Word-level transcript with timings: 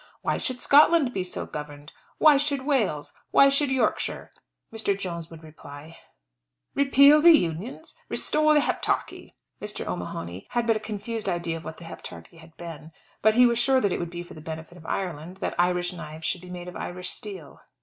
Why 0.23 0.39
should 0.39 0.63
Scotland 0.63 1.13
be 1.13 1.23
so 1.23 1.45
governed, 1.45 1.93
why 2.17 2.37
should 2.37 2.63
Wales, 2.65 3.13
why 3.29 3.49
should 3.49 3.69
Yorkshire?" 3.69 4.31
Mr. 4.73 4.97
Jones 4.97 5.29
would 5.29 5.43
reply, 5.43 5.99
"Repeal 6.73 7.21
the 7.21 7.37
Unions; 7.37 7.95
restore 8.09 8.55
the 8.55 8.61
Heptarchy!" 8.61 9.35
Mr. 9.61 9.85
O'Mahony 9.85 10.47
had 10.49 10.65
but 10.65 10.75
a 10.77 10.79
confused 10.79 11.29
idea 11.29 11.57
of 11.57 11.63
what 11.65 11.77
the 11.77 11.85
Heptarchy 11.85 12.37
had 12.39 12.57
been. 12.57 12.91
But 13.21 13.35
he 13.35 13.45
was 13.45 13.59
sure 13.59 13.79
that 13.79 13.93
it 13.93 13.99
would 13.99 14.09
be 14.09 14.23
for 14.23 14.33
the 14.33 14.41
benefit 14.41 14.75
of 14.75 14.87
Ireland, 14.87 15.37
that 15.37 15.53
Irish 15.59 15.93
knives 15.93 16.25
should 16.25 16.41
be 16.41 16.49
made 16.49 16.67
of 16.67 16.75
Irish 16.75 17.11
steel. 17.11 17.61